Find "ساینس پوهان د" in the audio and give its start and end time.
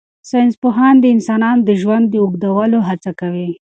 0.29-1.05